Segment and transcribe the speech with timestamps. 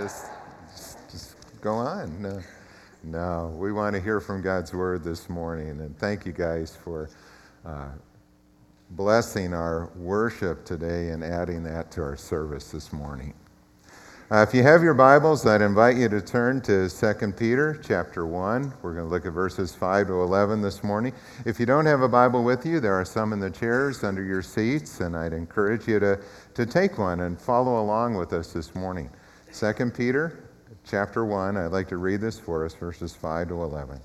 [0.00, 0.26] Just,
[1.10, 2.20] just go on.
[2.20, 2.40] No,
[3.04, 5.80] no, we want to hear from God's word this morning.
[5.80, 7.08] And thank you guys for
[7.64, 7.90] uh,
[8.90, 13.32] blessing our worship today and adding that to our service this morning.
[14.32, 18.26] Uh, if you have your Bibles, I'd invite you to turn to 2 Peter chapter
[18.26, 18.74] 1.
[18.82, 21.12] We're going to look at verses 5 to 11 this morning.
[21.44, 24.24] If you don't have a Bible with you, there are some in the chairs under
[24.24, 26.20] your seats, and I'd encourage you to,
[26.54, 29.10] to take one and follow along with us this morning.
[29.52, 30.48] 2 Peter
[30.84, 34.00] chapter 1, I'd like to read this for us, verses 5 to 11.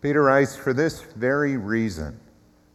[0.00, 2.18] Peter writes, For this very reason,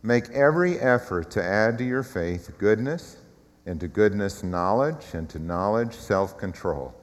[0.04, 3.18] make every effort to add to your faith goodness
[3.66, 6.94] and to goodness, knowledge, and to knowledge, self control,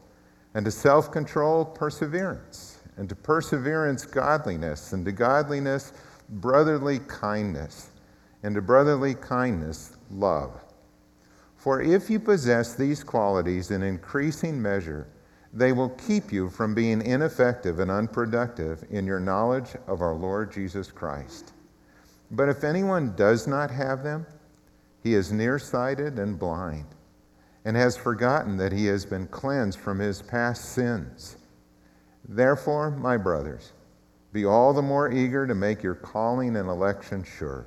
[0.55, 5.92] and to self control, perseverance, and to perseverance, godliness, and to godliness,
[6.28, 7.91] brotherly kindness,
[8.45, 10.66] and to brotherly kindness, love.
[11.66, 15.09] For if you possess these qualities in increasing measure,
[15.52, 20.53] they will keep you from being ineffective and unproductive in your knowledge of our Lord
[20.53, 21.55] Jesus Christ.
[22.31, 24.27] But if anyone does not have them,
[25.03, 26.87] he is nearsighted and blind,
[27.64, 31.37] and has forgotten that he has been cleansed from his past sins.
[32.28, 33.72] Therefore, my brothers,
[34.33, 37.67] be all the more eager to make your calling and election sure.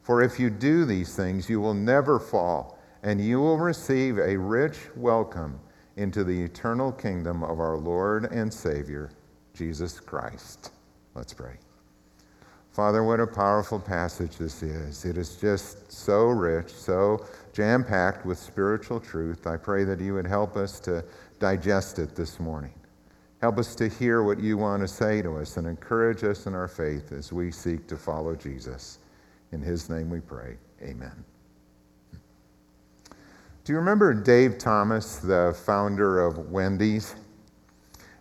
[0.00, 4.36] For if you do these things, you will never fall, and you will receive a
[4.36, 5.58] rich welcome
[5.96, 9.10] into the eternal kingdom of our Lord and Savior,
[9.54, 10.72] Jesus Christ.
[11.14, 11.54] Let's pray.
[12.72, 15.04] Father, what a powerful passage this is.
[15.04, 19.46] It is just so rich, so jam packed with spiritual truth.
[19.46, 21.04] I pray that you would help us to
[21.40, 22.74] digest it this morning.
[23.40, 26.54] Help us to hear what you want to say to us and encourage us in
[26.54, 28.98] our faith as we seek to follow Jesus.
[29.52, 30.56] In his name we pray.
[30.82, 31.24] Amen.
[33.70, 37.14] Do you remember Dave Thomas, the founder of Wendy's?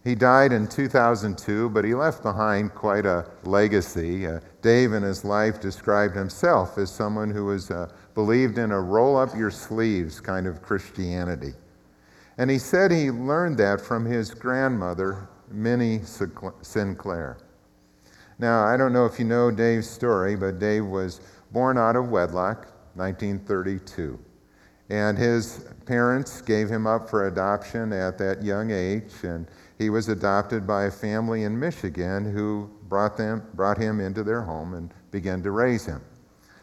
[0.03, 4.27] He died in 2002, but he left behind quite a legacy.
[4.27, 8.79] Uh, Dave, in his life, described himself as someone who was uh, believed in a
[8.79, 11.53] roll up your sleeves kind of Christianity.
[12.37, 16.01] And he said he learned that from his grandmother, Minnie
[16.61, 17.39] Sinclair.
[18.37, 21.21] Now, I don't know if you know Dave's story, but Dave was
[21.51, 24.19] born out of wedlock, 1932.
[24.89, 29.13] And his parents gave him up for adoption at that young age.
[29.23, 34.23] And he was adopted by a family in Michigan who brought, them, brought him into
[34.23, 36.01] their home and began to raise him.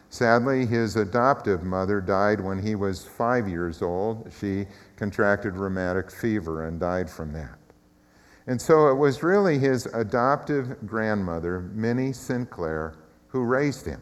[0.09, 4.31] Sadly, his adoptive mother died when he was five years old.
[4.39, 7.57] She contracted rheumatic fever and died from that.
[8.47, 12.95] And so it was really his adoptive grandmother, Minnie Sinclair,
[13.27, 14.01] who raised him.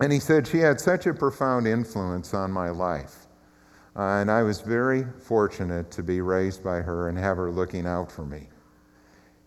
[0.00, 3.26] And he said, She had such a profound influence on my life.
[3.96, 7.86] Uh, and I was very fortunate to be raised by her and have her looking
[7.86, 8.48] out for me.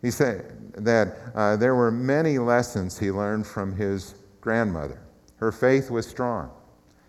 [0.02, 5.02] He said that uh, there were many lessons he learned from his grandmother.
[5.36, 6.50] Her faith was strong.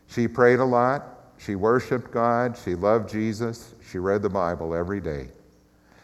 [0.07, 1.33] She prayed a lot.
[1.39, 2.59] She worshiped God.
[2.63, 3.75] She loved Jesus.
[3.91, 5.29] She read the Bible every day.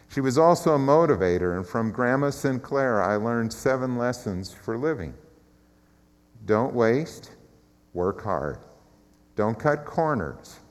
[0.09, 5.13] She was also a motivator, and from Grandma Sinclair, I learned seven lessons for living.
[6.47, 7.31] Don't waste,
[7.93, 8.59] work hard.
[9.35, 10.61] Don't cut corners.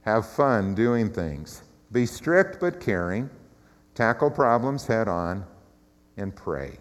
[0.00, 1.62] Have fun doing things.
[1.92, 3.28] Be strict but caring.
[3.94, 5.44] Tackle problems head on
[6.16, 6.78] and pray.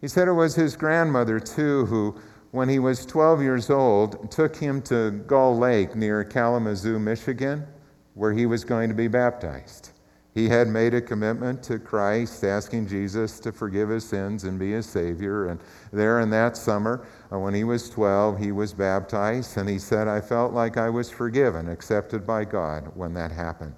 [0.00, 2.14] He said it was his grandmother, too, who,
[2.52, 7.66] when he was 12 years old, took him to Gull Lake near Kalamazoo, Michigan,
[8.14, 9.90] where he was going to be baptized.
[10.32, 14.72] He had made a commitment to Christ, asking Jesus to forgive his sins and be
[14.72, 15.48] his Savior.
[15.48, 15.58] And
[15.92, 20.06] there in that summer, uh, when he was 12, he was baptized, and he said,
[20.06, 23.74] I felt like I was forgiven, accepted by God when that happened.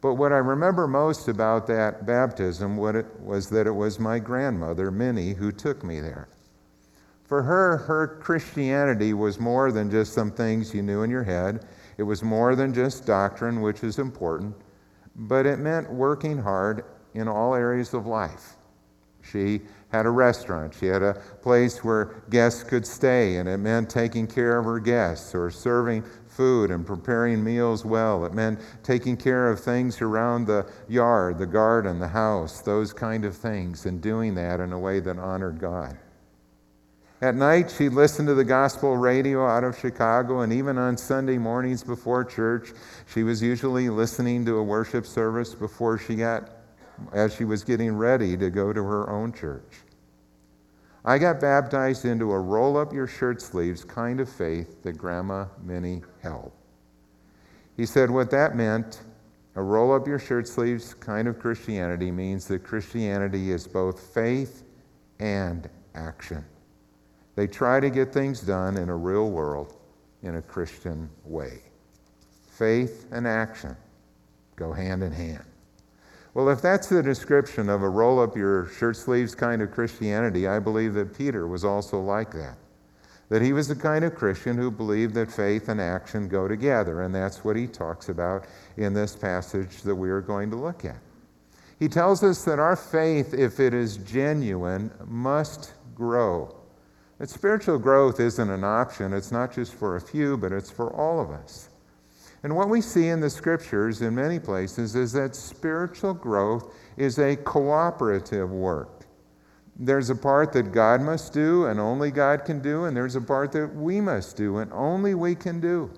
[0.00, 5.34] But what I remember most about that baptism was that it was my grandmother, Minnie,
[5.34, 6.28] who took me there.
[7.24, 11.66] For her, her Christianity was more than just some things you knew in your head.
[11.96, 14.54] It was more than just doctrine, which is important
[15.18, 16.84] but it meant working hard
[17.14, 18.54] in all areas of life.
[19.22, 23.90] She had a restaurant, she had a place where guests could stay, and it meant
[23.90, 28.24] taking care of her guests or serving food and preparing meals well.
[28.24, 33.24] It meant taking care of things around the yard, the garden, the house, those kind
[33.24, 35.98] of things, and doing that in a way that honored God.
[37.20, 41.36] At night, she'd listen to the gospel radio out of Chicago, and even on Sunday
[41.36, 42.72] mornings before church,
[43.12, 46.50] she was usually listening to a worship service before she got,
[47.12, 49.78] as she was getting ready to go to her own church.
[51.04, 55.46] I got baptized into a roll up your shirt sleeves kind of faith that Grandma
[55.64, 56.52] Minnie held.
[57.76, 59.00] He said what that meant
[59.56, 64.62] a roll up your shirt sleeves kind of Christianity means that Christianity is both faith
[65.18, 66.44] and action.
[67.38, 69.76] They try to get things done in a real world
[70.24, 71.62] in a Christian way.
[72.50, 73.76] Faith and action
[74.56, 75.44] go hand in hand.
[76.34, 80.48] Well, if that's the description of a roll up your shirt sleeves kind of Christianity,
[80.48, 82.56] I believe that Peter was also like that.
[83.28, 87.02] That he was the kind of Christian who believed that faith and action go together,
[87.02, 88.46] and that's what he talks about
[88.76, 90.98] in this passage that we are going to look at.
[91.78, 96.57] He tells us that our faith, if it is genuine, must grow.
[97.18, 100.92] That spiritual growth isn't an option, it's not just for a few, but it's for
[100.94, 101.68] all of us.
[102.44, 107.18] And what we see in the scriptures in many places is that spiritual growth is
[107.18, 109.06] a cooperative work.
[109.76, 113.20] There's a part that God must do and only God can do, and there's a
[113.20, 115.90] part that we must do and only we can do.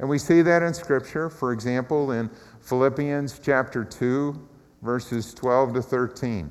[0.00, 2.28] And we see that in Scripture, for example, in
[2.60, 4.48] Philippians chapter 2,
[4.82, 6.50] verses 12 to 13.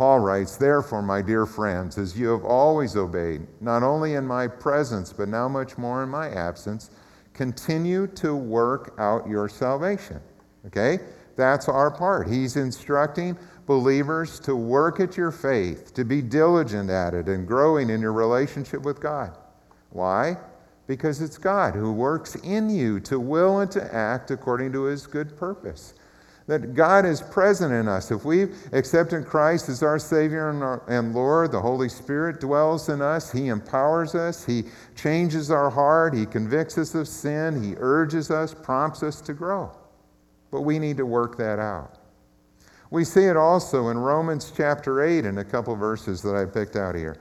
[0.00, 4.48] Paul writes, Therefore, my dear friends, as you have always obeyed, not only in my
[4.48, 6.88] presence, but now much more in my absence,
[7.34, 10.18] continue to work out your salvation.
[10.66, 11.00] Okay?
[11.36, 12.30] That's our part.
[12.30, 13.36] He's instructing
[13.66, 18.14] believers to work at your faith, to be diligent at it, and growing in your
[18.14, 19.36] relationship with God.
[19.90, 20.38] Why?
[20.86, 25.06] Because it's God who works in you to will and to act according to his
[25.06, 25.92] good purpose.
[26.50, 28.10] That God is present in us.
[28.10, 32.88] If we've accepted Christ as our Savior and, our, and Lord, the Holy Spirit dwells
[32.88, 33.30] in us.
[33.30, 34.44] He empowers us.
[34.44, 34.64] He
[34.96, 36.12] changes our heart.
[36.12, 37.62] He convicts us of sin.
[37.62, 39.70] He urges us, prompts us to grow.
[40.50, 41.98] But we need to work that out.
[42.90, 46.74] We see it also in Romans chapter 8 in a couple verses that I picked
[46.74, 47.14] out here.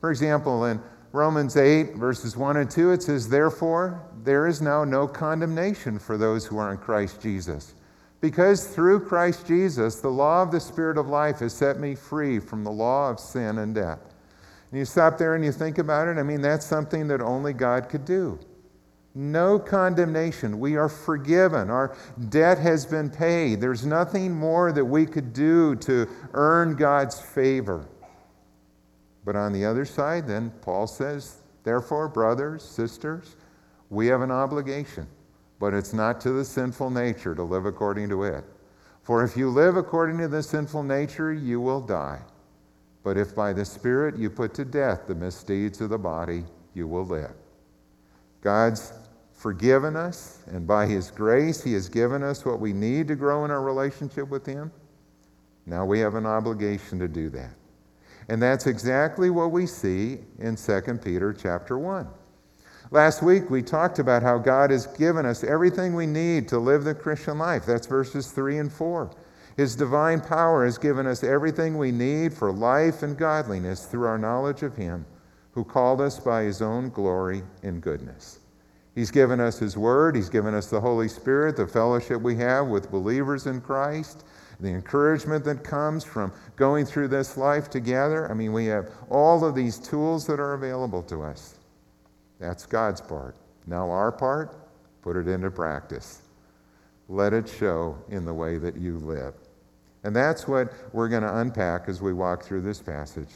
[0.00, 0.82] For example, in
[1.12, 6.18] Romans 8, verses 1 and 2, it says, Therefore, there is now no condemnation for
[6.18, 7.75] those who are in Christ Jesus.
[8.20, 12.38] Because through Christ Jesus, the law of the Spirit of life has set me free
[12.38, 14.00] from the law of sin and death.
[14.70, 17.52] And you stop there and you think about it, I mean, that's something that only
[17.52, 18.38] God could do.
[19.14, 20.60] No condemnation.
[20.60, 21.70] We are forgiven.
[21.70, 21.96] Our
[22.28, 23.60] debt has been paid.
[23.60, 27.86] There's nothing more that we could do to earn God's favor.
[29.24, 33.36] But on the other side, then, Paul says, therefore, brothers, sisters,
[33.88, 35.06] we have an obligation,
[35.58, 38.44] but it's not to the sinful nature to live according to it.
[39.02, 42.20] For if you live according to the sinful nature, you will die.
[43.02, 46.44] But if by the Spirit you put to death the misdeeds of the body,
[46.74, 47.34] you will live.
[48.40, 48.92] God's
[49.32, 53.44] forgiven us, and by His grace, He has given us what we need to grow
[53.44, 54.72] in our relationship with Him.
[55.66, 57.54] Now we have an obligation to do that.
[58.28, 62.08] And that's exactly what we see in 2 Peter chapter 1.
[62.92, 66.84] Last week we talked about how God has given us everything we need to live
[66.84, 67.66] the Christian life.
[67.66, 69.10] That's verses 3 and 4.
[69.56, 74.18] His divine power has given us everything we need for life and godliness through our
[74.18, 75.04] knowledge of Him
[75.50, 78.38] who called us by His own glory and goodness.
[78.94, 82.68] He's given us His Word, He's given us the Holy Spirit, the fellowship we have
[82.68, 84.24] with believers in Christ,
[84.60, 88.30] the encouragement that comes from going through this life together.
[88.30, 91.56] I mean, we have all of these tools that are available to us.
[92.38, 93.36] That's God's part.
[93.66, 94.56] Now, our part,
[95.02, 96.22] put it into practice.
[97.08, 99.34] Let it show in the way that you live.
[100.04, 103.30] And that's what we're going to unpack as we walk through this passage.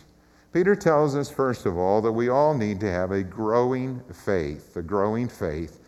[0.53, 4.77] Peter tells us, first of all, that we all need to have a growing faith,
[4.77, 5.81] a growing faith.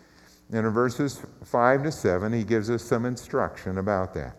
[0.53, 4.37] And in verses 5 to 7, he gives us some instruction about that.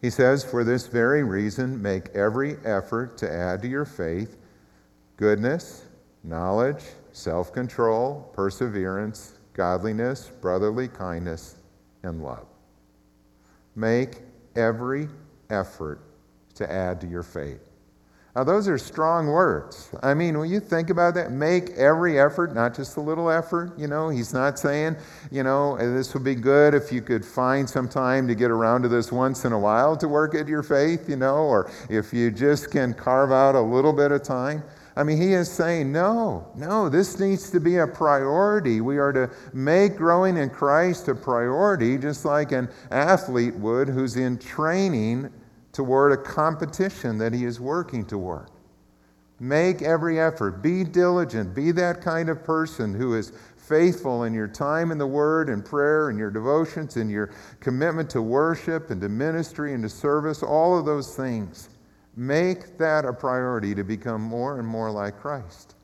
[0.00, 4.36] He says, For this very reason, make every effort to add to your faith
[5.16, 5.84] goodness,
[6.24, 11.56] knowledge, self control, perseverance, godliness, brotherly kindness,
[12.02, 12.46] and love.
[13.76, 14.18] Make
[14.56, 15.08] every
[15.50, 16.00] effort
[16.54, 17.70] to add to your faith.
[18.34, 19.90] Now, those are strong words.
[20.02, 23.78] I mean, when you think about that, make every effort, not just a little effort.
[23.78, 24.96] You know, he's not saying,
[25.30, 28.82] you know, this would be good if you could find some time to get around
[28.82, 32.12] to this once in a while to work at your faith, you know, or if
[32.12, 34.64] you just can carve out a little bit of time.
[34.96, 38.80] I mean, he is saying, no, no, this needs to be a priority.
[38.80, 44.16] We are to make growing in Christ a priority, just like an athlete would who's
[44.16, 45.32] in training
[45.72, 48.50] toward a competition that he is working toward.
[49.40, 50.62] Make every effort.
[50.62, 51.54] Be diligent.
[51.54, 55.64] Be that kind of person who is faithful in your time in the Word and
[55.64, 60.42] prayer and your devotions and your commitment to worship and to ministry and to service,
[60.42, 61.70] all of those things.
[62.16, 65.74] Make that a priority to become more and more like Christ.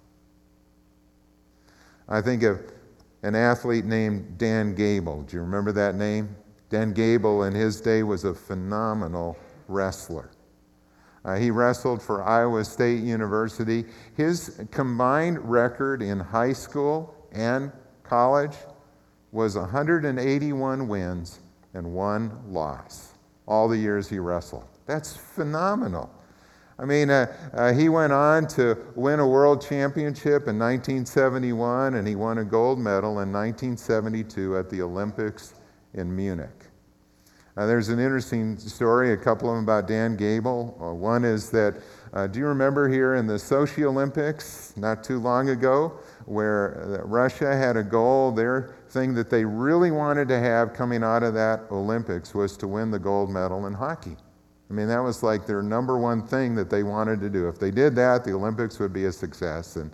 [2.08, 2.60] I think of
[3.22, 5.22] an athlete named Dan Gable.
[5.22, 6.34] Do you remember that name?
[6.68, 9.36] Dan Gable in his day was a phenomenal
[9.68, 10.30] wrestler.
[11.24, 13.84] Uh, he wrestled for Iowa State University.
[14.16, 17.70] His combined record in high school and
[18.02, 18.56] college
[19.32, 21.40] was 181 wins
[21.74, 23.14] and one loss
[23.46, 24.66] all the years he wrestled.
[24.86, 26.10] That's phenomenal.
[26.80, 32.08] I mean, uh, uh, he went on to win a world championship in 1971 and
[32.08, 35.54] he won a gold medal in 1972 at the Olympics
[35.92, 36.48] in Munich.
[37.56, 40.78] Uh, there's an interesting story, a couple of them about Dan Gable.
[40.80, 41.82] Uh, one is that,
[42.14, 47.06] uh, do you remember here in the Sochi Olympics not too long ago, where uh,
[47.06, 51.34] Russia had a goal, their thing that they really wanted to have coming out of
[51.34, 54.16] that Olympics was to win the gold medal in hockey.
[54.70, 57.48] I mean, that was like their number one thing that they wanted to do.
[57.48, 59.74] If they did that, the Olympics would be a success.
[59.74, 59.90] And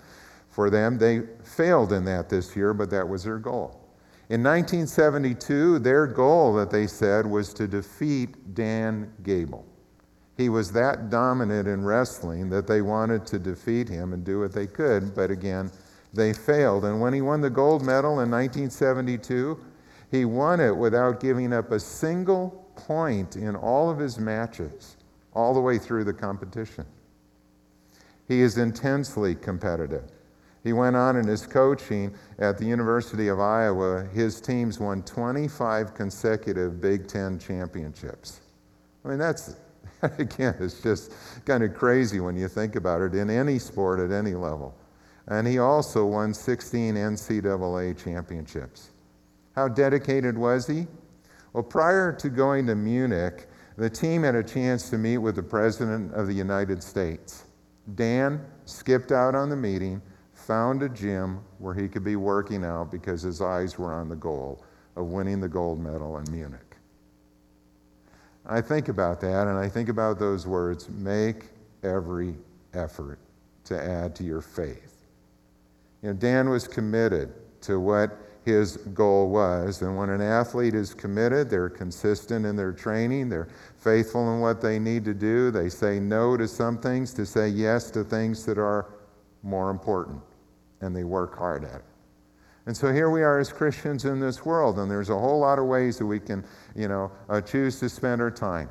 [0.51, 3.81] for them, they failed in that this year, but that was their goal.
[4.29, 9.65] In 1972, their goal that they said was to defeat Dan Gable.
[10.37, 14.53] He was that dominant in wrestling that they wanted to defeat him and do what
[14.53, 15.71] they could, but again,
[16.13, 16.85] they failed.
[16.85, 19.59] And when he won the gold medal in 1972,
[20.11, 24.97] he won it without giving up a single point in all of his matches,
[25.35, 26.87] all the way through the competition.
[28.29, 30.05] He is intensely competitive.
[30.65, 34.05] He went on in his coaching at the University of Iowa.
[34.13, 38.41] His teams won 25 consecutive Big Ten championships.
[39.05, 39.55] I mean, that's,
[40.19, 41.13] again, it's just
[41.45, 44.75] kind of crazy when you think about it in any sport at any level.
[45.29, 48.91] And he also won 16 NCAA championships.
[49.55, 50.89] How dedicated was he?
[51.57, 53.49] Well, prior to going to Munich,
[53.79, 57.45] the team had a chance to meet with the President of the United States.
[57.95, 60.03] Dan skipped out on the meeting,
[60.35, 64.17] found a gym where he could be working out because his eyes were on the
[64.17, 66.77] goal of winning the gold medal in Munich.
[68.45, 71.47] I think about that and I think about those words make
[71.83, 72.35] every
[72.75, 73.19] effort
[73.65, 75.07] to add to your faith.
[76.03, 77.33] You know, Dan was committed
[77.63, 79.83] to what his goal was.
[79.83, 84.61] And when an athlete is committed, they're consistent in their training, they're faithful in what
[84.63, 88.47] they need to do, they say no to some things to say yes to things
[88.47, 88.95] that are
[89.43, 90.23] more important,
[90.81, 91.85] and they work hard at it.
[92.67, 95.59] And so here we are as Christians in this world, and there's a whole lot
[95.59, 96.45] of ways that we can,
[96.77, 98.69] you know, uh, choose to spend our time.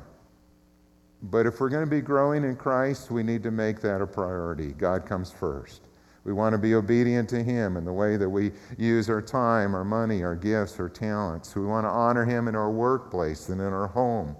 [1.22, 4.06] But if we're going to be growing in Christ, we need to make that a
[4.06, 4.72] priority.
[4.72, 5.85] God comes first.
[6.26, 9.76] We want to be obedient to Him in the way that we use our time,
[9.76, 11.54] our money, our gifts, our talents.
[11.54, 14.34] We want to honor Him in our workplace and in our home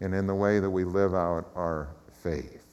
[0.00, 2.66] and in the way that we live out our faith.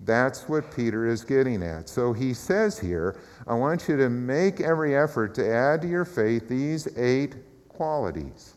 [0.00, 1.90] That's what Peter is getting at.
[1.90, 6.06] So he says here, I want you to make every effort to add to your
[6.06, 7.34] faith these eight
[7.68, 8.55] qualities.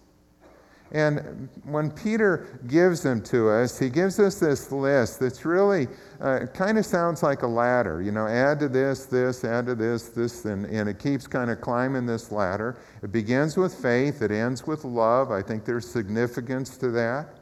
[0.91, 5.87] And when Peter gives them to us, he gives us this list that's really
[6.19, 8.01] uh, kind of sounds like a ladder.
[8.01, 11.51] You know, add to this, this, add to this, this, and, and it keeps kind
[11.51, 12.77] of climbing this ladder.
[13.03, 15.31] It begins with faith, it ends with love.
[15.31, 17.35] I think there's significance to that.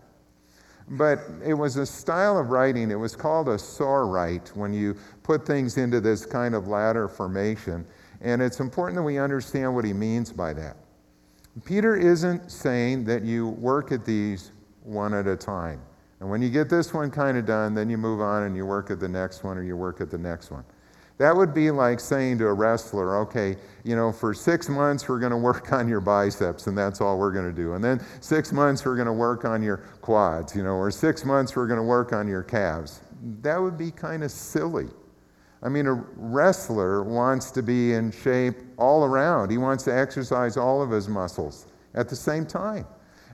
[0.90, 5.46] But it was a style of writing, it was called a sorite when you put
[5.46, 7.86] things into this kind of ladder formation.
[8.22, 10.78] And it's important that we understand what he means by that.
[11.66, 14.52] Peter isn't saying that you work at these
[14.84, 15.82] one at a time.
[16.20, 18.66] And when you get this one kind of done, then you move on and you
[18.66, 20.64] work at the next one or you work at the next one.
[21.20, 25.20] That would be like saying to a wrestler, okay, you know, for six months we're
[25.20, 27.74] going to work on your biceps and that's all we're going to do.
[27.74, 31.26] And then six months we're going to work on your quads, you know, or six
[31.26, 33.02] months we're going to work on your calves.
[33.42, 34.90] That would be kind of silly.
[35.64, 39.50] I mean, a wrestler wants to be in shape all around.
[39.50, 42.86] He wants to exercise all of his muscles at the same time.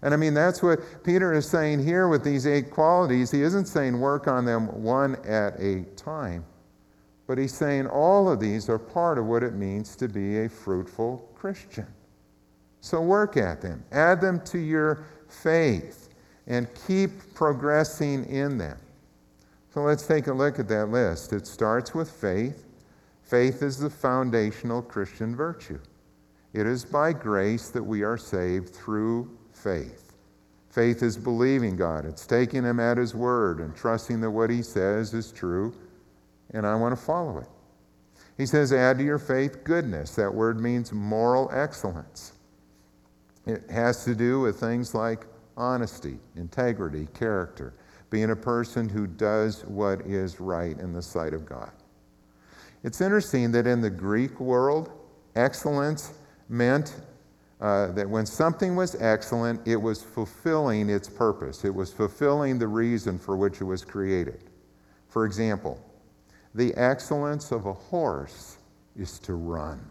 [0.01, 3.32] And I mean, that's what Peter is saying here with these eight qualities.
[3.32, 6.46] He isn't saying work on them one at a time,
[7.25, 10.50] but he's saying all of these are part of what it means to be a
[10.50, 11.88] fruitful Christian.
[12.82, 16.10] So work at them, add them to your faith,
[16.48, 18.77] and keep progressing in them.
[19.74, 21.34] So let's take a look at that list.
[21.34, 22.68] It starts with faith.
[23.24, 25.80] Faith is the foundational Christian virtue.
[26.53, 30.13] It is by grace that we are saved through faith.
[30.70, 34.62] Faith is believing God, it's taking Him at His word and trusting that what He
[34.62, 35.74] says is true,
[36.51, 37.48] and I want to follow it.
[38.38, 40.13] He says, add to your faith goodness.
[40.15, 42.34] That word means moral excellence.
[43.48, 45.25] It has to do with things like
[45.58, 47.74] honesty, integrity, character
[48.13, 51.72] being a person who does what is right in the sight of God.
[52.84, 54.91] It's interesting that in the Greek world,
[55.36, 56.13] excellence
[56.48, 57.01] meant
[57.60, 61.65] uh, that when something was excellent, it was fulfilling its purpose.
[61.65, 64.43] It was fulfilling the reason for which it was created.
[65.08, 65.84] For example,
[66.53, 68.60] the excellence of a horse
[68.96, 69.89] is to run.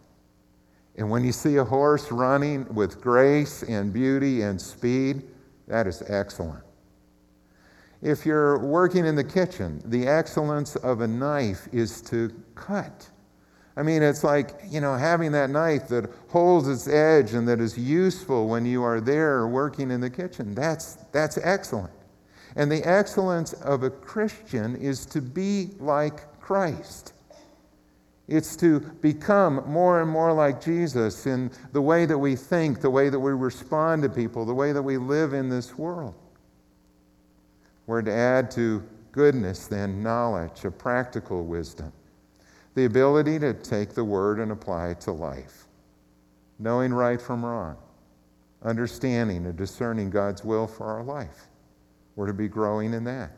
[0.95, 5.25] And when you see a horse running with grace and beauty and speed,
[5.67, 6.63] that is excellent.
[8.03, 13.09] If you're working in the kitchen, the excellence of a knife is to cut.
[13.77, 17.61] I mean, it's like, you know, having that knife that holds its edge and that
[17.61, 20.55] is useful when you are there working in the kitchen.
[20.55, 21.93] That's, that's excellent.
[22.57, 27.15] And the excellence of a Christian is to be like Christ.
[28.29, 32.91] It's to become more and more like Jesus in the way that we think, the
[32.91, 36.15] way that we respond to people, the way that we live in this world.
[37.93, 38.83] We're to add to
[39.13, 41.93] goodness, then, knowledge, a practical wisdom,
[42.75, 45.67] the ability to take the word and apply it to life,
[46.59, 47.77] knowing right from wrong,
[48.63, 51.49] understanding and discerning God's will for our life.
[52.17, 53.33] We're to be growing in that.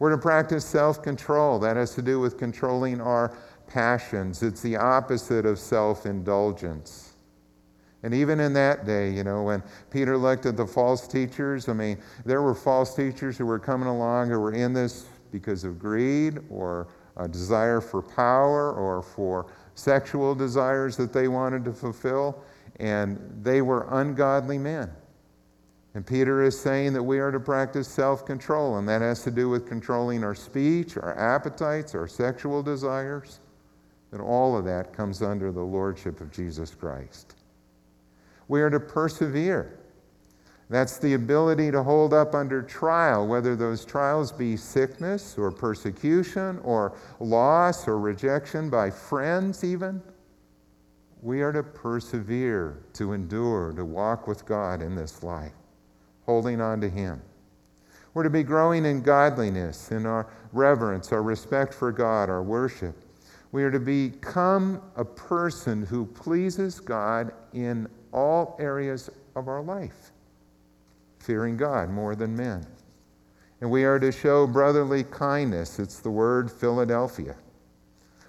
[0.00, 1.60] We're to practice self control.
[1.60, 4.42] That has to do with controlling our passions.
[4.42, 7.09] It's the opposite of self indulgence.
[8.02, 11.74] And even in that day, you know, when Peter looked at the false teachers, I
[11.74, 15.78] mean, there were false teachers who were coming along who were in this because of
[15.78, 22.42] greed or a desire for power or for sexual desires that they wanted to fulfill,
[22.78, 24.90] and they were ungodly men.
[25.94, 29.30] And Peter is saying that we are to practice self control, and that has to
[29.30, 33.40] do with controlling our speech, our appetites, our sexual desires.
[34.12, 37.34] And all of that comes under the lordship of Jesus Christ.
[38.50, 39.78] We are to persevere.
[40.70, 46.58] That's the ability to hold up under trial, whether those trials be sickness or persecution
[46.64, 50.02] or loss or rejection by friends, even.
[51.22, 55.54] We are to persevere, to endure, to walk with God in this life,
[56.26, 57.22] holding on to Him.
[58.14, 62.96] We're to be growing in godliness, in our reverence, our respect for God, our worship.
[63.52, 70.12] We are to become a person who pleases God in all areas of our life,
[71.18, 72.66] fearing God more than men.
[73.60, 75.78] And we are to show brotherly kindness.
[75.78, 77.36] It's the word Philadelphia.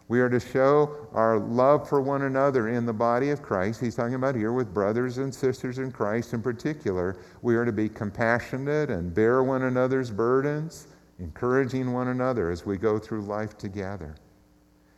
[0.09, 3.79] We are to show our love for one another in the body of Christ.
[3.79, 7.17] He's talking about here with brothers and sisters in Christ in particular.
[7.41, 10.87] We are to be compassionate and bear one another's burdens,
[11.19, 14.15] encouraging one another as we go through life together.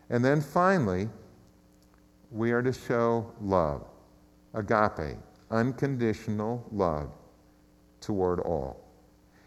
[0.10, 1.10] And then finally,
[2.32, 3.86] we are to show love
[4.54, 5.18] agape,
[5.52, 7.10] unconditional love
[8.02, 8.80] toward all.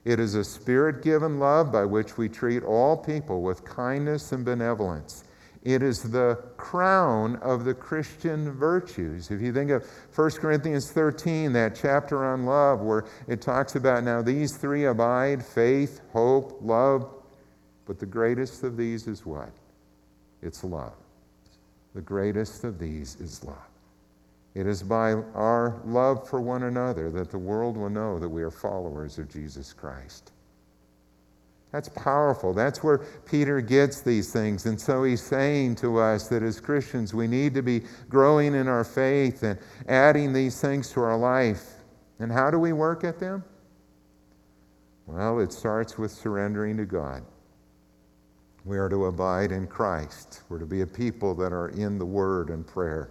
[0.04, 4.44] It is a spirit given love by which we treat all people with kindness and
[4.44, 5.24] benevolence.
[5.64, 9.32] It is the crown of the Christian virtues.
[9.32, 14.04] If you think of 1 Corinthians 13, that chapter on love, where it talks about
[14.04, 17.12] now these three abide faith, hope, love.
[17.84, 19.50] But the greatest of these is what?
[20.40, 20.94] It's love.
[21.96, 23.56] The greatest of these is love.
[24.56, 28.42] It is by our love for one another that the world will know that we
[28.42, 30.32] are followers of Jesus Christ.
[31.72, 32.54] That's powerful.
[32.54, 34.64] That's where Peter gets these things.
[34.64, 38.66] And so he's saying to us that as Christians, we need to be growing in
[38.66, 41.74] our faith and adding these things to our life.
[42.18, 43.44] And how do we work at them?
[45.04, 47.22] Well, it starts with surrendering to God.
[48.64, 50.44] We are to abide in Christ.
[50.48, 53.10] We're to be a people that are in the Word and prayer.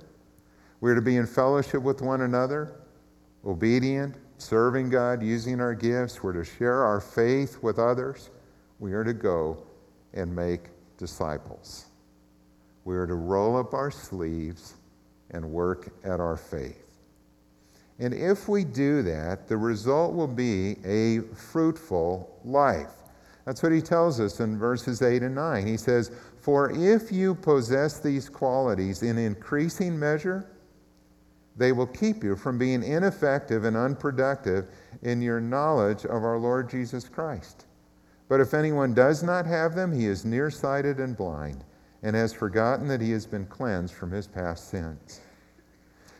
[0.81, 2.73] We're to be in fellowship with one another,
[3.45, 6.21] obedient, serving God, using our gifts.
[6.21, 8.29] We're to share our faith with others.
[8.79, 9.63] We are to go
[10.13, 11.85] and make disciples.
[12.83, 14.75] We are to roll up our sleeves
[15.31, 16.81] and work at our faith.
[17.97, 22.91] And if we do that, the result will be a fruitful life.
[23.45, 25.65] That's what he tells us in verses 8 and 9.
[25.65, 30.45] He says, For if you possess these qualities in increasing measure,
[31.57, 34.69] they will keep you from being ineffective and unproductive
[35.03, 37.65] in your knowledge of our Lord Jesus Christ.
[38.27, 41.63] But if anyone does not have them, he is nearsighted and blind,
[42.03, 45.21] and has forgotten that he has been cleansed from his past sins.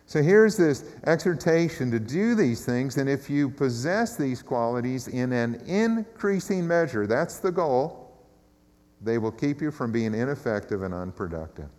[0.07, 5.33] So here's this exhortation to do these things, and if you possess these qualities in
[5.33, 8.13] an increasing measure, that's the goal,
[9.01, 11.69] they will keep you from being ineffective and unproductive.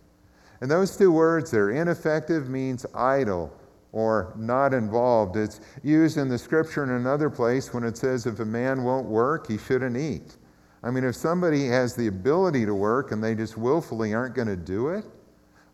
[0.61, 3.53] And those two words there, ineffective means idle
[3.91, 5.35] or not involved.
[5.37, 9.07] It's used in the scripture in another place when it says if a man won't
[9.07, 10.37] work, he shouldn't eat.
[10.83, 14.47] I mean, if somebody has the ability to work and they just willfully aren't going
[14.47, 15.05] to do it,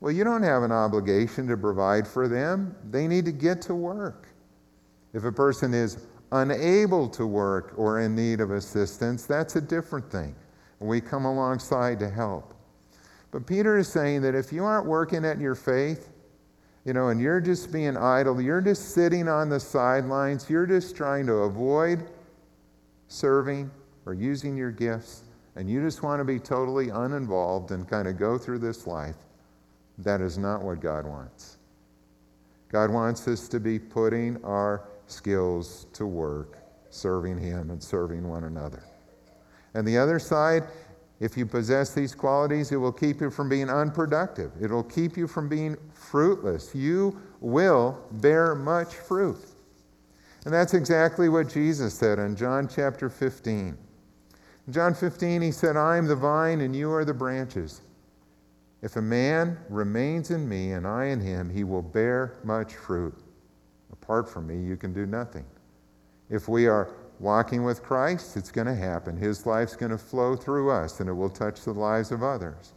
[0.03, 2.75] Well, you don't have an obligation to provide for them.
[2.91, 4.27] They need to get to work.
[5.13, 10.11] If a person is unable to work or in need of assistance, that's a different
[10.11, 10.35] thing.
[10.79, 12.52] We come alongside to help.
[13.33, 16.11] But Peter is saying that if you aren't working at your faith,
[16.85, 20.95] you know, and you're just being idle, you're just sitting on the sidelines, you're just
[20.95, 22.11] trying to avoid
[23.07, 23.71] serving
[24.05, 25.23] or using your gifts,
[25.55, 29.15] and you just want to be totally uninvolved and kind of go through this life,
[29.97, 31.57] that is not what God wants.
[32.69, 36.59] God wants us to be putting our skills to work,
[36.91, 38.83] serving Him and serving one another.
[39.73, 40.65] And the other side,
[41.23, 44.51] if you possess these qualities, it will keep you from being unproductive.
[44.61, 46.75] It'll keep you from being fruitless.
[46.75, 49.39] You will bear much fruit.
[50.43, 53.77] And that's exactly what Jesus said in John chapter 15.
[54.67, 57.83] In John 15, he said, I am the vine and you are the branches.
[58.81, 63.17] If a man remains in me and I in him, he will bear much fruit.
[63.93, 65.45] Apart from me, you can do nothing.
[66.29, 69.17] If we are walking with Christ, it's going to happen.
[69.17, 72.73] His life's going to flow through us and it will touch the lives of others.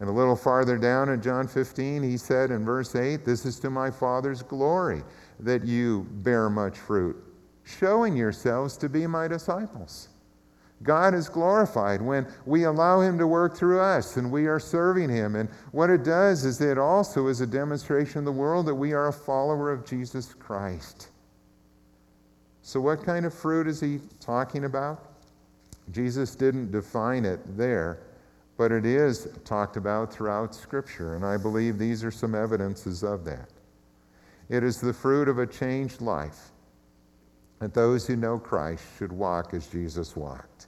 [0.00, 3.58] And a little farther down in John 15, he said in verse 8, This is
[3.60, 5.02] to my Father's glory
[5.40, 7.16] that you bear much fruit,
[7.64, 10.08] showing yourselves to be my disciples.
[10.82, 15.10] God is glorified when we allow Him to work through us and we are serving
[15.10, 15.34] Him.
[15.34, 18.92] And what it does is it also is a demonstration in the world that we
[18.92, 21.08] are a follower of Jesus Christ.
[22.68, 25.02] So, what kind of fruit is He talking about?
[25.90, 28.00] Jesus didn't define it there,
[28.58, 33.24] but it is talked about throughout Scripture, and I believe these are some evidences of
[33.24, 33.48] that.
[34.50, 36.50] It is the fruit of a changed life
[37.58, 40.66] that those who know Christ should walk as Jesus walked.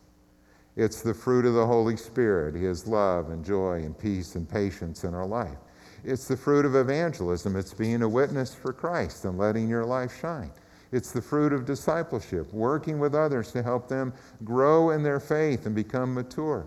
[0.77, 5.05] It's the fruit of the Holy Spirit, His love and joy and peace and patience
[5.05, 5.59] in our life.
[6.03, 7.57] It's the fruit of evangelism.
[7.57, 10.51] It's being a witness for Christ and letting your life shine.
[10.92, 15.66] It's the fruit of discipleship, working with others to help them grow in their faith
[15.66, 16.66] and become mature.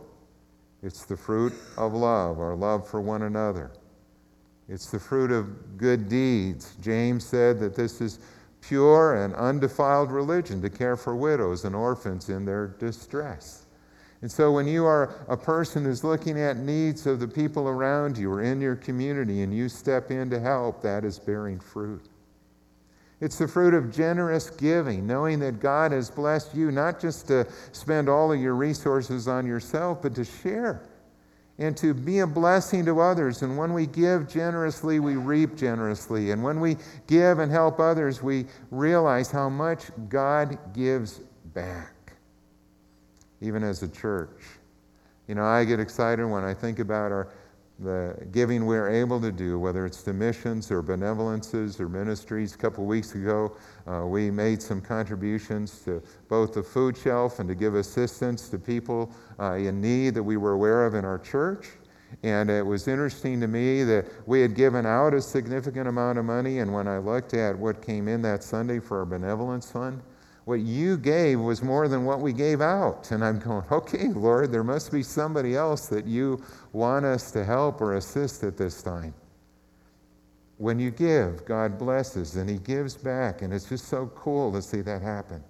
[0.81, 3.71] It's the fruit of love, our love for one another.
[4.69, 6.75] It's the fruit of good deeds.
[6.81, 8.19] James said that this is
[8.61, 13.65] pure and undefiled religion to care for widows and orphans in their distress.
[14.21, 18.17] And so, when you are a person who's looking at needs of the people around
[18.17, 22.07] you or in your community and you step in to help, that is bearing fruit.
[23.23, 27.47] It's the fruit of generous giving, knowing that God has blessed you not just to
[27.71, 30.81] spend all of your resources on yourself, but to share
[31.57, 33.41] and to be a blessing to others.
[33.41, 36.31] And when we give generously, we reap generously.
[36.31, 36.75] And when we
[37.07, 41.21] give and help others, we realize how much God gives
[41.53, 42.11] back,
[43.39, 44.41] even as a church.
[45.29, 47.29] You know, I get excited when I think about our
[47.79, 52.53] the giving we're able to do, whether it's to missions or benevolences or ministries.
[52.53, 53.55] A couple weeks ago,
[53.87, 58.59] uh, we made some contributions to both the food shelf and to give assistance to
[58.59, 61.69] people uh, in need that we were aware of in our church.
[62.21, 66.25] And it was interesting to me that we had given out a significant amount of
[66.25, 70.01] money, and when I looked at what came in that Sunday for our benevolence fund,
[70.45, 73.11] what you gave was more than what we gave out.
[73.11, 77.45] And I'm going, okay, Lord, there must be somebody else that you want us to
[77.45, 79.13] help or assist at this time.
[80.57, 84.61] When you give, God blesses and He gives back, and it's just so cool to
[84.61, 85.43] see that happen.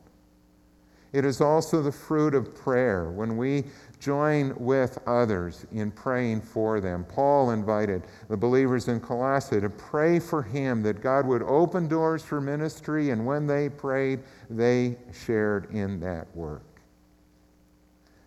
[1.12, 3.12] It is also the fruit of prayer.
[3.12, 3.65] When we
[4.03, 10.19] join with others in praying for them, Paul invited the believers in Colossae to pray
[10.19, 15.73] for him that God would open doors for ministry, and when they prayed, they shared
[15.73, 16.63] in that work.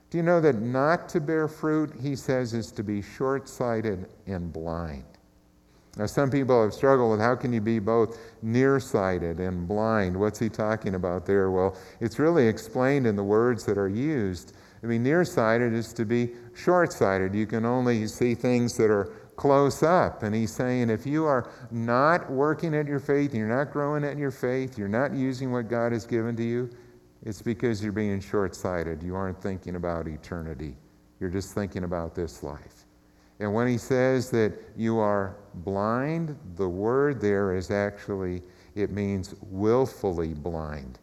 [0.08, 4.08] Do you know that not to bear fruit, he says, is to be short sighted
[4.26, 5.04] and blind?
[5.98, 10.14] Now, some people have struggled with how can you be both nearsighted and blind?
[10.14, 11.50] What's he talking about there?
[11.50, 14.54] Well, it's really explained in the words that are used.
[14.86, 17.34] I be nearsighted is to be short sighted.
[17.34, 20.22] You can only see things that are close up.
[20.22, 24.16] And he's saying if you are not working at your faith, you're not growing at
[24.16, 26.70] your faith, you're not using what God has given to you,
[27.24, 29.02] it's because you're being short sighted.
[29.02, 30.76] You aren't thinking about eternity,
[31.18, 32.84] you're just thinking about this life.
[33.40, 38.40] And when he says that you are blind, the word there is actually,
[38.76, 41.00] it means willfully blind.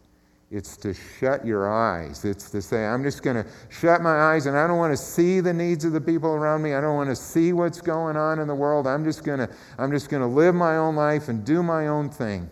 [0.54, 2.26] It's to shut your eyes.
[2.26, 5.04] It's to say, I'm just going to shut my eyes and I don't want to
[5.04, 6.76] see the needs of the people around me.
[6.76, 8.86] I don't want to see what's going on in the world.
[8.86, 11.88] I'm just going to, I'm just going to live my own life and do my
[11.88, 12.48] own thing.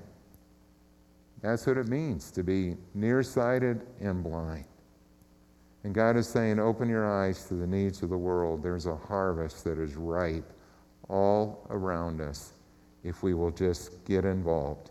[1.43, 4.65] That's what it means to be nearsighted and blind.
[5.83, 8.63] And God is saying, open your eyes to the needs of the world.
[8.63, 10.51] There's a harvest that is ripe
[11.07, 12.53] all around us
[13.03, 14.89] if we will just get involved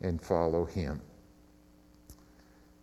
[0.00, 1.00] and follow Him.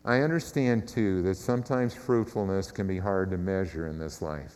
[0.09, 4.55] I understand too that sometimes fruitfulness can be hard to measure in this life.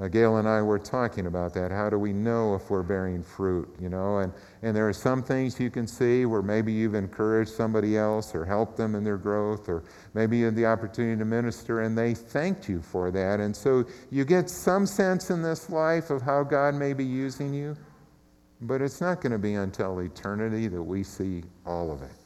[0.00, 1.70] Uh, Gail and I were talking about that.
[1.70, 3.68] How do we know if we're bearing fruit?
[3.80, 4.32] You know, and,
[4.62, 8.44] and there are some things you can see where maybe you've encouraged somebody else or
[8.44, 9.84] helped them in their growth, or
[10.14, 13.38] maybe you had the opportunity to minister and they thanked you for that.
[13.38, 17.54] And so you get some sense in this life of how God may be using
[17.54, 17.76] you,
[18.62, 22.17] but it's not going to be until eternity that we see all of it.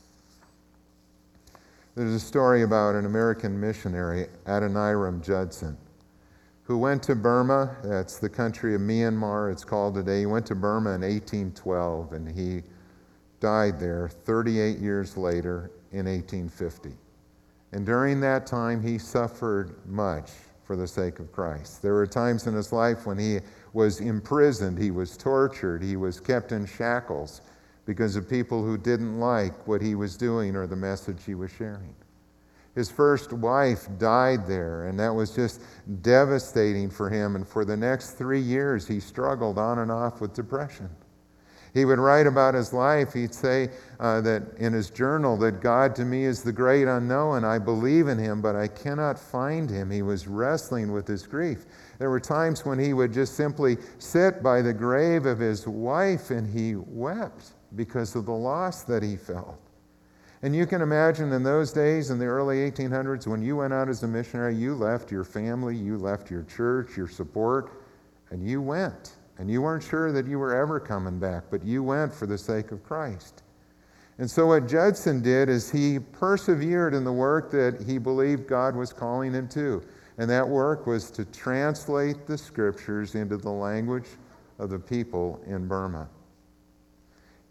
[1.94, 5.76] There's a story about an American missionary, Adoniram Judson
[6.62, 7.76] who went to Burma.
[7.84, 10.20] That's the country of Myanmar, it's called today.
[10.20, 12.62] He went to Burma in 1812 and he
[13.40, 16.92] died there 38 years later in 1850.
[17.72, 20.30] And during that time, he suffered much
[20.64, 21.82] for the sake of Christ.
[21.82, 23.40] There were times in his life when he
[23.72, 27.42] was imprisoned, he was tortured, he was kept in shackles
[27.84, 31.50] because of people who didn't like what he was doing or the message he was
[31.50, 31.94] sharing.
[32.74, 35.60] His first wife died there, and that was just
[36.00, 37.36] devastating for him.
[37.36, 40.88] And for the next three years, he struggled on and off with depression.
[41.74, 43.14] He would write about his life.
[43.14, 47.44] He'd say uh, that in his journal that God to me is the great unknown.
[47.44, 49.90] I believe in him, but I cannot find him.
[49.90, 51.64] He was wrestling with his grief.
[51.98, 56.30] There were times when he would just simply sit by the grave of his wife
[56.30, 59.58] and he wept because of the loss that he felt.
[60.42, 63.88] And you can imagine in those days, in the early 1800s, when you went out
[63.88, 67.84] as a missionary, you left your family, you left your church, your support,
[68.30, 69.12] and you went.
[69.38, 72.36] And you weren't sure that you were ever coming back, but you went for the
[72.36, 73.42] sake of Christ.
[74.18, 78.76] And so, what Judson did is he persevered in the work that he believed God
[78.76, 79.82] was calling him to.
[80.18, 84.08] And that work was to translate the scriptures into the language
[84.58, 86.08] of the people in Burma.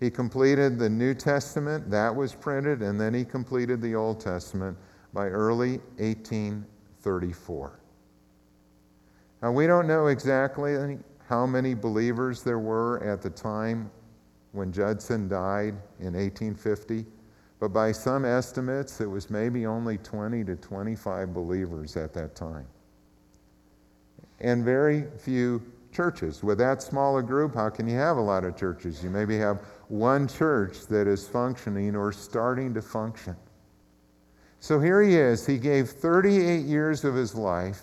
[0.01, 4.75] He completed the New Testament, that was printed, and then he completed the Old Testament
[5.13, 7.79] by early 1834.
[9.43, 10.97] Now, we don't know exactly
[11.29, 13.91] how many believers there were at the time
[14.53, 17.05] when Judson died in 1850,
[17.59, 22.65] but by some estimates, it was maybe only 20 to 25 believers at that time.
[24.39, 25.61] And very few
[25.91, 26.43] churches.
[26.43, 29.03] With that small a group, how can you have a lot of churches?
[29.03, 29.61] You maybe have
[29.91, 33.35] one church that is functioning or starting to function.
[34.61, 35.45] So here he is.
[35.45, 37.81] He gave 38 years of his life.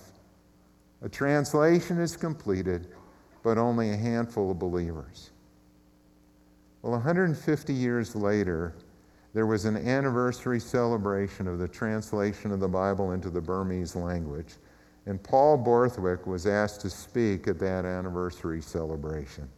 [1.03, 2.89] A translation is completed,
[3.43, 5.33] but only a handful of believers.
[6.81, 8.75] Well, 150 years later,
[9.35, 14.55] there was an anniversary celebration of the translation of the Bible into the Burmese language.
[15.05, 19.49] And Paul Borthwick was asked to speak at that anniversary celebration.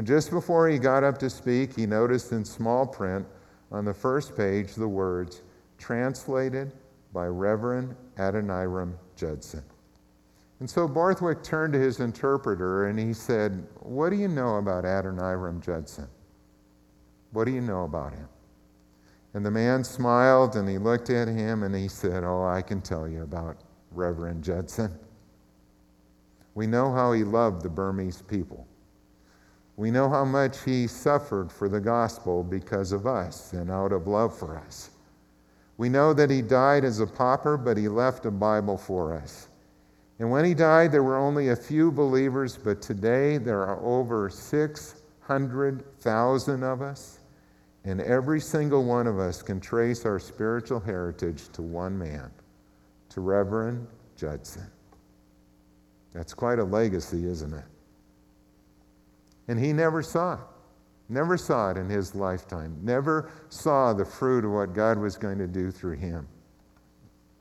[0.00, 3.26] And just before he got up to speak, he noticed in small print
[3.70, 5.42] on the first page the words,
[5.76, 6.72] translated
[7.12, 9.62] by Reverend Adoniram Judson.
[10.58, 14.86] And so Borthwick turned to his interpreter and he said, What do you know about
[14.86, 16.08] Adoniram Judson?
[17.32, 18.28] What do you know about him?
[19.34, 22.80] And the man smiled and he looked at him and he said, Oh, I can
[22.80, 23.58] tell you about
[23.90, 24.98] Reverend Judson.
[26.54, 28.66] We know how he loved the Burmese people.
[29.76, 34.06] We know how much he suffered for the gospel because of us and out of
[34.06, 34.90] love for us.
[35.78, 39.48] We know that he died as a pauper, but he left a Bible for us.
[40.18, 44.28] And when he died, there were only a few believers, but today there are over
[44.28, 47.20] 600,000 of us.
[47.84, 52.30] And every single one of us can trace our spiritual heritage to one man
[53.08, 54.70] to Reverend Judson.
[56.12, 57.64] That's quite a legacy, isn't it?
[59.50, 60.40] And he never saw it.
[61.08, 62.78] Never saw it in his lifetime.
[62.84, 66.28] Never saw the fruit of what God was going to do through him.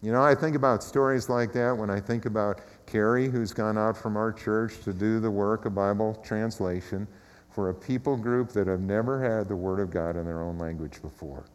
[0.02, 3.78] You know, I think about stories like that when I think about Carrie, who's gone
[3.78, 7.08] out from our church to do the work of Bible translation
[7.52, 10.58] for a people group that have never had the Word of God in their own
[10.58, 11.46] language before.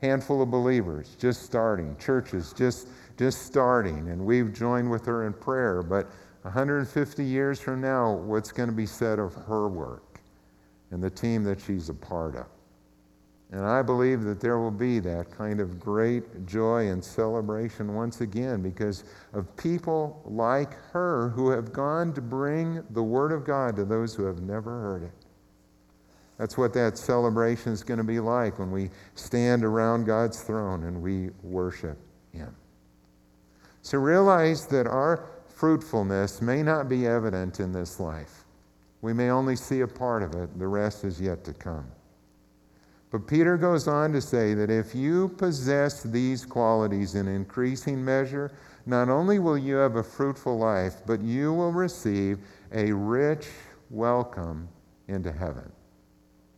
[0.00, 5.32] Handful of believers just starting, churches just just starting, and we've joined with her in
[5.32, 5.80] prayer.
[5.80, 6.10] But
[6.44, 10.20] 150 years from now, what's going to be said of her work
[10.90, 12.46] and the team that she's a part of?
[13.50, 18.20] And I believe that there will be that kind of great joy and celebration once
[18.20, 23.74] again because of people like her who have gone to bring the Word of God
[23.76, 25.12] to those who have never heard it.
[26.36, 30.84] That's what that celebration is going to be like when we stand around God's throne
[30.84, 31.96] and we worship
[32.32, 32.54] Him.
[33.80, 38.44] So realize that our fruitfulness may not be evident in this life.
[39.02, 41.86] We may only see a part of it, the rest is yet to come.
[43.10, 48.50] But Peter goes on to say that if you possess these qualities in increasing measure,
[48.86, 52.38] not only will you have a fruitful life, but you will receive
[52.72, 53.46] a rich
[53.90, 54.68] welcome
[55.06, 55.70] into heaven.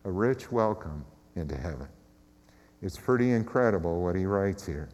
[0.05, 1.05] A rich welcome
[1.35, 1.87] into heaven.
[2.81, 4.89] It's pretty incredible what he writes here.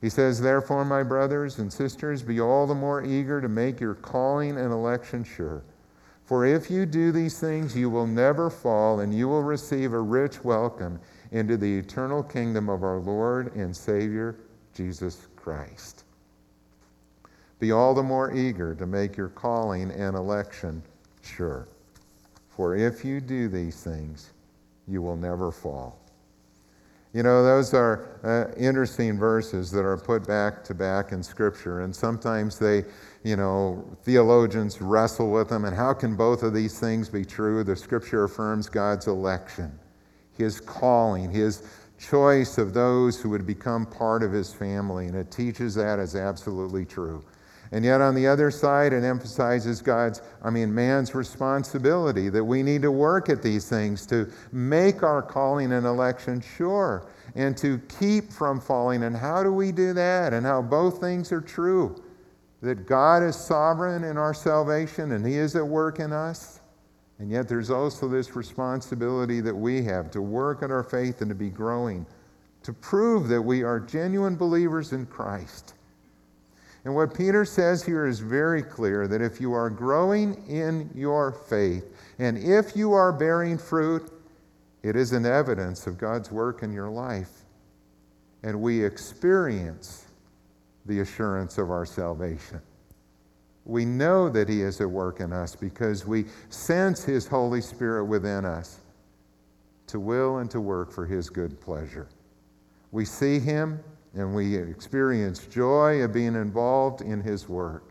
[0.00, 3.94] He says, Therefore, my brothers and sisters, be all the more eager to make your
[3.94, 5.62] calling and election sure.
[6.24, 10.00] For if you do these things, you will never fall, and you will receive a
[10.00, 11.00] rich welcome
[11.32, 14.36] into the eternal kingdom of our Lord and Savior,
[14.74, 16.04] Jesus Christ.
[17.58, 20.82] Be all the more eager to make your calling and election
[21.22, 21.68] sure.
[22.48, 24.30] For if you do these things,
[24.88, 25.99] you will never fall.
[27.12, 31.80] You know, those are uh, interesting verses that are put back to back in Scripture,
[31.80, 32.84] and sometimes they,
[33.24, 35.64] you know, theologians wrestle with them.
[35.64, 37.64] And how can both of these things be true?
[37.64, 39.76] The Scripture affirms God's election,
[40.38, 41.64] His calling, His
[41.98, 46.14] choice of those who would become part of His family, and it teaches that as
[46.14, 47.24] absolutely true.
[47.72, 52.64] And yet, on the other side, it emphasizes God's, I mean, man's responsibility that we
[52.64, 57.06] need to work at these things to make our calling and election sure
[57.36, 59.04] and to keep from falling.
[59.04, 60.32] And how do we do that?
[60.32, 62.02] And how both things are true
[62.60, 66.60] that God is sovereign in our salvation and He is at work in us.
[67.20, 71.28] And yet, there's also this responsibility that we have to work at our faith and
[71.28, 72.04] to be growing,
[72.62, 75.74] to prove that we are genuine believers in Christ.
[76.84, 81.32] And what Peter says here is very clear that if you are growing in your
[81.32, 81.84] faith
[82.18, 84.10] and if you are bearing fruit,
[84.82, 87.30] it is an evidence of God's work in your life.
[88.42, 90.06] And we experience
[90.86, 92.62] the assurance of our salvation.
[93.66, 98.06] We know that He is at work in us because we sense His Holy Spirit
[98.06, 98.78] within us
[99.88, 102.08] to will and to work for His good pleasure.
[102.90, 103.84] We see Him
[104.14, 107.90] and we experience joy of being involved in His work.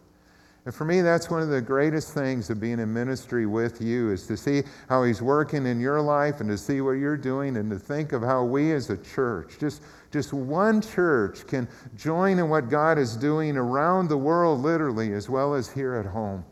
[0.65, 4.11] And for me, that's one of the greatest things of being in ministry with you
[4.11, 7.57] is to see how He's working in your life and to see what you're doing
[7.57, 12.39] and to think of how we as a church, just, just one church, can join
[12.39, 16.43] in what God is doing around the world, literally, as well as here at home.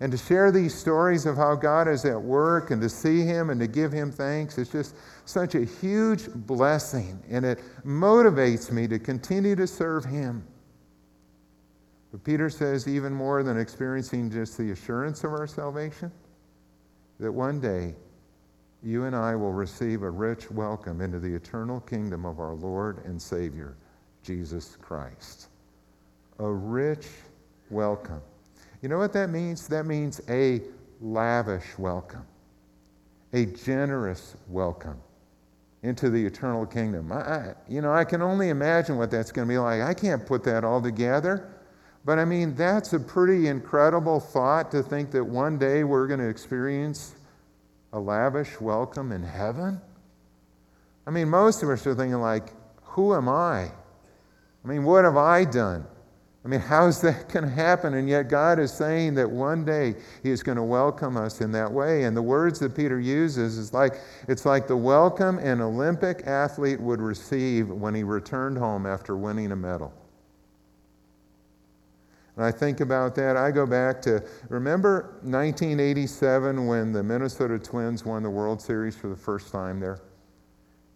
[0.00, 3.50] And to share these stories of how God is at work and to see Him
[3.50, 7.22] and to give Him thanks, it's just such a huge blessing.
[7.30, 10.46] And it motivates me to continue to serve Him.
[12.12, 16.12] But Peter says, even more than experiencing just the assurance of our salvation,
[17.18, 17.94] that one day
[18.82, 23.04] you and I will receive a rich welcome into the eternal kingdom of our Lord
[23.04, 23.76] and Savior,
[24.22, 25.48] Jesus Christ.
[26.38, 27.08] A rich
[27.70, 28.20] welcome.
[28.82, 29.66] You know what that means?
[29.68, 30.60] That means a
[31.00, 32.26] lavish welcome,
[33.32, 35.00] a generous welcome
[35.84, 37.12] into the eternal kingdom.
[37.12, 39.82] I, you know, I can only imagine what that's going to be like.
[39.82, 41.50] I can't put that all together.
[42.06, 46.20] But I mean, that's a pretty incredible thought to think that one day we're going
[46.20, 47.14] to experience
[47.92, 49.78] a lavish welcome in heaven.
[51.06, 53.64] I mean, most of us are thinking, like, who am I?
[54.64, 55.86] I mean, what have I done?
[56.44, 57.94] I mean, how's that going to happen?
[57.94, 61.50] And yet, God is saying that one day He is going to welcome us in
[61.52, 62.04] that way.
[62.04, 66.80] And the words that Peter uses is like it's like the welcome an Olympic athlete
[66.80, 69.92] would receive when he returned home after winning a medal.
[72.36, 73.36] And I think about that.
[73.36, 79.08] I go back to remember 1987 when the Minnesota Twins won the World Series for
[79.08, 80.00] the first time there?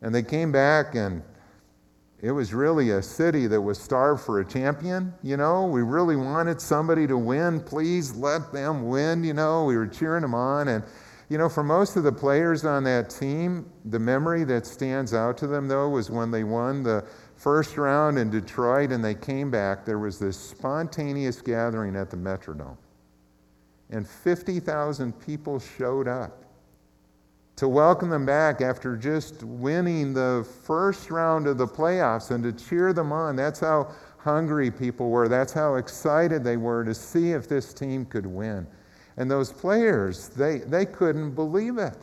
[0.03, 1.23] And they came back and
[2.21, 5.15] it was really a city that was starved for a champion.
[5.23, 7.61] You know, we really wanted somebody to win.
[7.61, 9.23] Please let them win.
[9.23, 10.67] You know, we were cheering them on.
[10.67, 10.83] And,
[11.29, 15.39] you know, for most of the players on that team, the memory that stands out
[15.39, 19.49] to them, though, was when they won the first round in Detroit and they came
[19.49, 22.77] back, there was this spontaneous gathering at the Metrodome.
[23.91, 26.48] And 50,000 people showed up
[27.59, 32.53] to welcome them back after just winning the first round of the playoffs and to
[32.53, 33.35] cheer them on.
[33.35, 35.27] That's how hungry people were.
[35.27, 38.65] That's how excited they were to see if this team could win.
[39.17, 41.97] And those players, they, they couldn't believe it.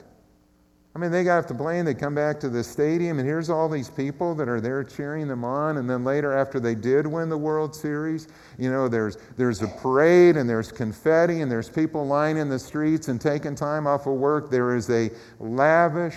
[0.96, 3.50] I mean, they got off the plane, they come back to the stadium, and here's
[3.50, 5.76] all these people that are there cheering them on.
[5.76, 9.68] And then later, after they did win the World Series, you know, there's, there's a
[9.68, 14.08] parade and there's confetti and there's people lying in the streets and taking time off
[14.08, 14.50] of work.
[14.50, 16.16] There is a lavish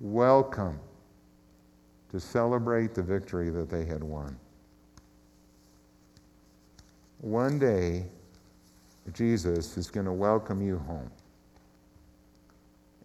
[0.00, 0.80] welcome
[2.10, 4.36] to celebrate the victory that they had won.
[7.20, 8.06] One day,
[9.12, 11.08] Jesus is going to welcome you home.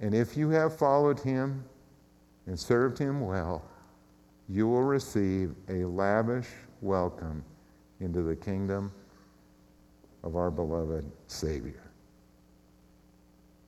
[0.04, 1.64] And if you have followed him
[2.46, 3.64] and served him well,
[4.50, 6.50] you will receive a lavish
[6.82, 7.42] welcome
[8.02, 8.92] into the kingdom
[10.22, 11.90] of our beloved Savior.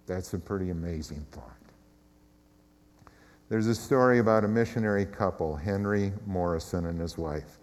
[0.08, 1.56] That's a pretty amazing thought.
[3.48, 7.60] There's a story about a missionary couple, Henry Morrison and his wife,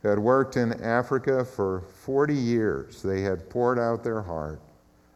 [0.00, 3.02] who had worked in Africa for 40 years.
[3.02, 4.62] They had poured out their heart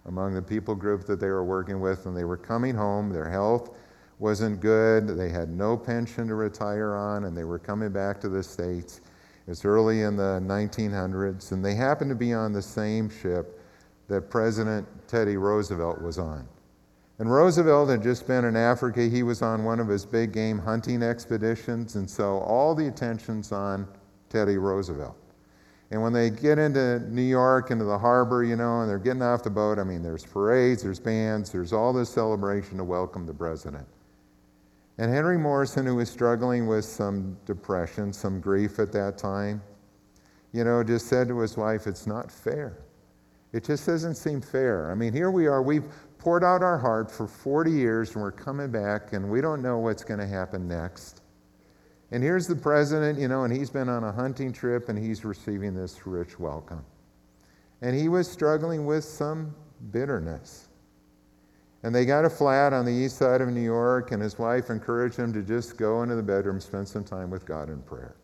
[0.09, 3.11] among the people group that they were working with, and they were coming home.
[3.11, 3.77] Their health
[4.19, 5.07] wasn't good.
[5.07, 9.03] They had no pension to retire on, and they were coming back to the States.
[9.47, 13.61] It's early in the 1900s, and they happened to be on the same ship
[14.09, 16.49] that President Teddy Roosevelt was on.
[17.19, 19.09] And Roosevelt had just been in Africa.
[19.09, 23.53] He was on one of his big game hunting expeditions, and so all the attention's
[23.53, 23.87] on
[24.31, 25.17] Teddy Roosevelt.
[25.91, 29.23] And when they get into New York, into the harbor, you know, and they're getting
[29.23, 33.25] off the boat, I mean, there's parades, there's bands, there's all this celebration to welcome
[33.25, 33.87] the president.
[34.99, 39.63] And Henry Morrison, who was struggling with some depression, some grief at that time,
[40.53, 42.79] you know, just said to his wife, It's not fair.
[43.53, 44.91] It just doesn't seem fair.
[44.91, 45.87] I mean, here we are, we've
[46.19, 49.79] poured out our heart for 40 years and we're coming back and we don't know
[49.79, 51.23] what's going to happen next.
[52.11, 55.25] And here's the president, you know, and he's been on a hunting trip and he's
[55.25, 56.85] receiving this rich welcome.
[57.83, 59.55] And he was struggling with some
[59.93, 60.69] bitterness.
[61.83, 64.69] And they got a flat on the east side of New York, and his wife
[64.69, 68.17] encouraged him to just go into the bedroom, spend some time with God in prayer.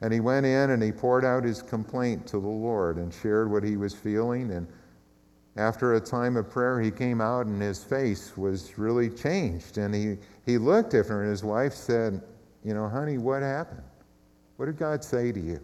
[0.00, 3.50] And he went in and he poured out his complaint to the Lord and shared
[3.50, 4.50] what he was feeling.
[4.50, 4.66] And
[5.56, 9.78] after a time of prayer, he came out and his face was really changed.
[9.78, 11.22] And he, he looked different.
[11.22, 12.22] And his wife said,
[12.64, 13.82] You know, honey, what happened?
[14.56, 15.60] What did God say to you?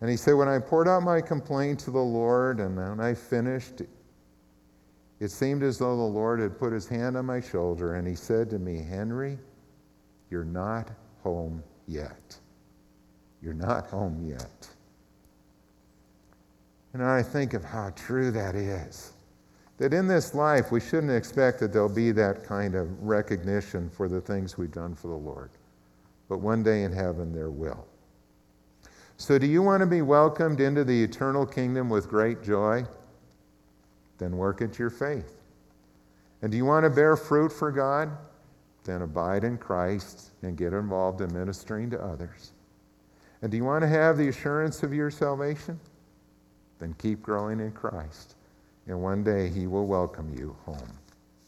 [0.00, 3.14] And he said, When I poured out my complaint to the Lord and when I
[3.14, 3.82] finished,
[5.20, 8.14] it seemed as though the Lord had put his hand on my shoulder and he
[8.14, 9.38] said to me, Henry,
[10.30, 10.90] you're not
[11.22, 12.36] home yet.
[13.40, 14.68] You're not home yet.
[16.94, 19.12] And I think of how true that is.
[19.78, 24.08] That in this life, we shouldn't expect that there'll be that kind of recognition for
[24.08, 25.50] the things we've done for the Lord.
[26.28, 27.84] But one day in heaven, there will.
[29.16, 32.84] So, do you want to be welcomed into the eternal kingdom with great joy?
[34.18, 35.40] Then work at your faith.
[36.42, 38.10] And do you want to bear fruit for God?
[38.84, 42.52] Then abide in Christ and get involved in ministering to others.
[43.42, 45.80] And do you want to have the assurance of your salvation?
[46.78, 48.36] Then keep growing in Christ.
[48.86, 50.98] And one day he will welcome you home.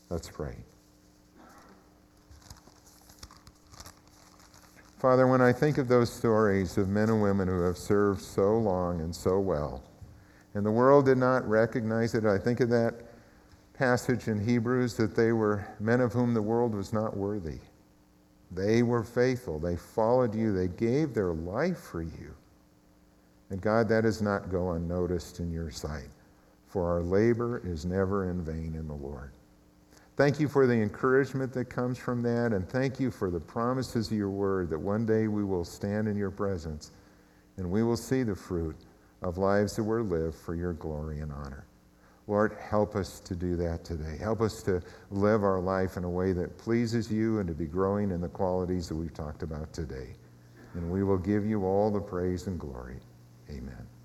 [0.09, 0.57] Let's pray.
[4.99, 8.57] Father, when I think of those stories of men and women who have served so
[8.57, 9.83] long and so well,
[10.55, 12.95] and the world did not recognize it, I think of that
[13.75, 17.59] passage in Hebrews that they were men of whom the world was not worthy.
[18.51, 19.59] They were faithful.
[19.59, 20.53] They followed you.
[20.53, 22.35] They gave their life for you.
[23.51, 26.09] And God, that does not go unnoticed in your sight,
[26.67, 29.33] for our labor is never in vain in the Lord.
[30.17, 34.11] Thank you for the encouragement that comes from that, and thank you for the promises
[34.11, 36.91] of your word that one day we will stand in your presence
[37.59, 38.77] and we will see the fruit
[39.23, 41.67] of lives that were lived for your glory and honor.
[42.27, 44.17] Lord, help us to do that today.
[44.19, 47.67] Help us to live our life in a way that pleases you and to be
[47.67, 50.15] growing in the qualities that we've talked about today.
[50.75, 52.97] And we will give you all the praise and glory.
[53.51, 53.96] Amen.